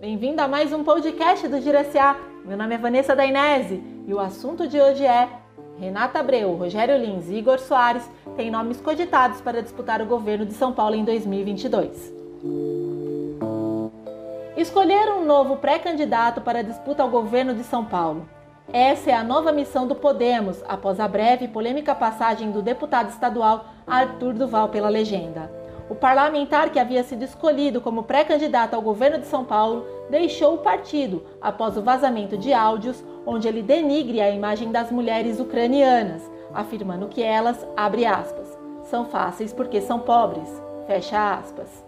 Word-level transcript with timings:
Bem-vindo 0.00 0.40
a 0.40 0.48
mais 0.48 0.72
um 0.72 0.82
podcast 0.82 1.46
do 1.46 1.58
SA. 1.60 2.16
Meu 2.42 2.56
nome 2.56 2.74
é 2.74 2.78
Vanessa 2.78 3.14
Dainese 3.14 3.82
e 4.06 4.14
o 4.14 4.18
assunto 4.18 4.66
de 4.66 4.80
hoje 4.80 5.04
é 5.04 5.28
Renata 5.78 6.20
Abreu, 6.20 6.54
Rogério 6.54 6.96
Lins 6.96 7.28
e 7.28 7.34
Igor 7.34 7.58
Soares 7.58 8.08
têm 8.34 8.50
nomes 8.50 8.80
cogitados 8.80 9.42
para 9.42 9.60
disputar 9.60 10.00
o 10.00 10.06
governo 10.06 10.46
de 10.46 10.54
São 10.54 10.72
Paulo 10.72 10.94
em 10.94 11.04
2022. 11.04 12.10
Escolher 14.56 15.12
um 15.12 15.26
novo 15.26 15.58
pré-candidato 15.58 16.40
para 16.40 16.64
disputa 16.64 17.02
ao 17.02 17.10
governo 17.10 17.52
de 17.52 17.62
São 17.62 17.84
Paulo. 17.84 18.26
Essa 18.72 19.10
é 19.10 19.14
a 19.14 19.22
nova 19.22 19.52
missão 19.52 19.86
do 19.86 19.94
Podemos, 19.94 20.64
após 20.66 20.98
a 20.98 21.06
breve 21.06 21.44
e 21.44 21.48
polêmica 21.48 21.94
passagem 21.94 22.50
do 22.50 22.62
deputado 22.62 23.10
estadual 23.10 23.66
Arthur 23.86 24.32
Duval 24.32 24.70
pela 24.70 24.88
legenda. 24.88 25.59
O 25.90 25.94
parlamentar 25.96 26.70
que 26.70 26.78
havia 26.78 27.02
sido 27.02 27.24
escolhido 27.24 27.80
como 27.80 28.04
pré-candidato 28.04 28.74
ao 28.74 28.80
governo 28.80 29.18
de 29.18 29.26
São 29.26 29.44
Paulo 29.44 29.84
deixou 30.08 30.54
o 30.54 30.58
partido 30.58 31.24
após 31.40 31.76
o 31.76 31.82
vazamento 31.82 32.38
de 32.38 32.52
áudios 32.52 33.04
onde 33.26 33.48
ele 33.48 33.60
denigre 33.60 34.20
a 34.20 34.30
imagem 34.30 34.70
das 34.70 34.92
mulheres 34.92 35.40
ucranianas, 35.40 36.22
afirmando 36.54 37.08
que 37.08 37.20
elas, 37.20 37.66
abre 37.76 38.06
aspas, 38.06 38.56
são 38.84 39.04
fáceis 39.04 39.52
porque 39.52 39.80
são 39.80 39.98
pobres, 39.98 40.48
fecha 40.86 41.34
aspas. 41.34 41.84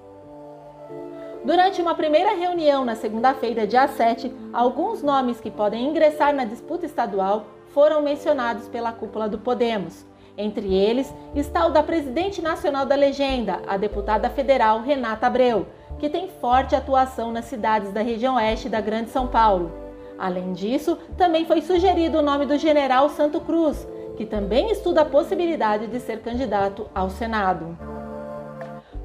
Durante 1.45 1.81
uma 1.81 1.95
primeira 1.95 2.35
reunião 2.35 2.85
na 2.85 2.97
segunda-feira, 2.97 3.69
dia 3.69 3.87
7, 3.87 4.35
alguns 4.53 5.01
nomes 5.01 5.41
que 5.41 5.51
podem 5.51 5.89
ingressar 5.89 6.35
na 6.35 6.45
disputa 6.45 6.87
estadual 6.87 7.47
foram 7.69 8.03
mencionados 8.03 8.69
pela 8.69 8.93
cúpula 8.93 9.29
do 9.29 9.39
Podemos, 9.39 10.05
entre 10.37 10.75
eles 10.75 11.13
está 11.35 11.67
o 11.67 11.71
da 11.71 11.83
presidente 11.83 12.41
nacional 12.41 12.87
da 12.87 12.95
legenda, 12.95 13.61
a 13.67 13.77
deputada 13.77 14.31
federal 14.31 14.81
Renata 14.81 15.27
Abreu, 15.27 15.67
que 15.99 16.09
tem 16.09 16.29
forte 16.41 16.75
atuação 16.75 17.31
nas 17.31 17.45
cidades 17.45 17.93
da 17.93 18.03
região 18.03 18.37
oeste 18.37 18.69
da 18.69 18.81
Grande 18.81 19.11
São 19.11 19.27
Paulo. 19.27 19.71
Além 20.19 20.53
disso, 20.53 20.97
também 21.17 21.45
foi 21.45 21.61
sugerido 21.61 22.19
o 22.19 22.23
nome 22.23 22.47
do 22.47 22.57
general 22.57 23.09
Santo 23.09 23.41
Cruz, 23.41 23.87
que 24.17 24.25
também 24.25 24.71
estuda 24.71 25.03
a 25.03 25.07
possibilidade 25.07 25.87
de 25.87 25.99
ser 26.01 26.21
candidato 26.21 26.89
ao 26.95 27.11
Senado. 27.11 27.77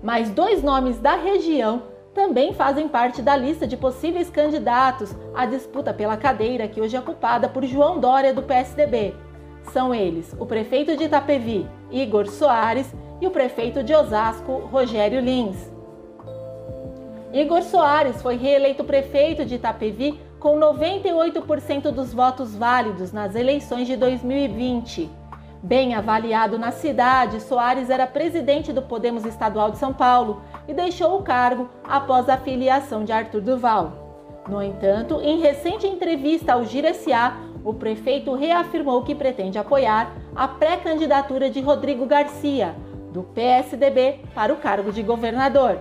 Mais 0.03 0.30
dois 0.30 0.62
nomes 0.62 1.00
da 1.00 1.16
região 1.16 1.84
também 2.14 2.53
fazem 2.53 2.88
parte 2.88 3.22
da 3.22 3.36
lista 3.36 3.67
de 3.67 3.78
possíveis 3.78 4.30
candidatos 4.30 5.16
à 5.36 5.45
disputa 5.45 5.94
pela 5.94 6.17
cadeira 6.17 6.67
que 6.67 6.81
hoje 6.81 6.95
é 6.95 7.00
ocupada 7.00 7.47
por 7.47 7.64
João 7.64 8.00
Dória 8.00 8.34
do 8.34 8.41
PSDB, 8.41 9.14
são 9.72 9.94
eles 9.94 10.36
o 10.40 10.46
prefeito 10.46 10.96
de 10.96 11.06
Itapevi, 11.06 11.68
Igor 11.92 12.28
Soares, 12.28 12.94
e 13.20 13.28
o 13.28 13.32
prefeito 13.32 13.84
de 13.84 13.94
Osasco, 13.96 14.70
Rogério 14.72 15.20
Lins. 15.20 15.72
Igor 17.34 17.62
Soares 17.64 18.22
foi 18.22 18.38
reeleito 18.38 18.84
prefeito 18.84 19.44
de 19.44 19.56
Itapevi 19.56 20.20
com 20.40 20.58
98% 20.59 21.92
dos 21.92 22.14
votos 22.14 22.56
válidos 22.56 23.12
nas 23.12 23.36
eleições 23.36 23.88
de 23.88 23.96
2020. 23.96 25.09
Bem 25.62 25.96
avaliado 25.96 26.58
na 26.59 26.72
cidade, 26.72 27.42
Soares 27.42 27.90
era 27.90 28.06
presidente 28.06 28.72
do 28.72 28.81
Podemos 28.81 29.26
Estadual 29.26 29.72
de 29.72 29.78
São 29.78 29.92
Paulo 29.92 30.42
e 30.68 30.74
deixou 30.74 31.18
o 31.18 31.24
cargo 31.24 31.68
após 31.84 32.30
a 32.30 32.38
filiação 32.38 33.04
de 33.04 33.12
Arthur 33.12 33.42
Duval. 33.42 34.08
No 34.48 34.62
entanto, 34.62 35.20
em 35.22 35.40
recente 35.40 35.86
entrevista 35.86 36.54
ao 36.54 36.64
Gira 36.64 36.94
SA, 36.94 37.36
o 37.68 37.73
prefeito 37.73 38.34
reafirmou 38.34 39.04
que 39.04 39.14
pretende 39.14 39.60
apoiar 39.60 40.16
a 40.34 40.48
pré-candidatura 40.48 41.50
de 41.50 41.60
Rodrigo 41.60 42.06
Garcia, 42.06 42.74
do 43.12 43.24
PSDB, 43.24 44.22
para 44.34 44.54
o 44.54 44.56
cargo 44.56 44.90
de 44.90 45.04
governador. 45.04 45.80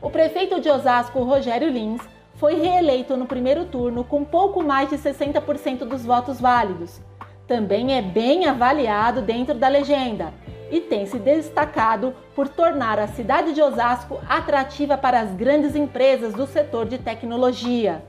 O 0.00 0.08
prefeito 0.10 0.60
de 0.60 0.70
Osasco, 0.70 1.24
Rogério 1.24 1.68
Lins, 1.68 2.00
foi 2.36 2.54
reeleito 2.54 3.16
no 3.16 3.26
primeiro 3.26 3.64
turno 3.64 4.04
com 4.04 4.22
pouco 4.22 4.62
mais 4.62 4.88
de 4.88 4.96
60% 4.96 5.78
dos 5.78 6.04
votos 6.04 6.40
válidos. 6.40 7.00
Também 7.48 7.96
é 7.96 8.00
bem 8.00 8.46
avaliado 8.46 9.20
dentro 9.22 9.54
da 9.54 9.66
legenda 9.66 10.32
e 10.70 10.80
tem 10.80 11.04
se 11.04 11.18
destacado 11.18 12.14
por 12.32 12.46
tornar 12.46 13.00
a 13.00 13.08
cidade 13.08 13.52
de 13.52 13.60
Osasco 13.60 14.20
atrativa 14.28 14.96
para 14.96 15.18
as 15.18 15.32
grandes 15.32 15.74
empresas 15.74 16.32
do 16.32 16.46
setor 16.46 16.86
de 16.86 16.98
tecnologia. 16.98 18.04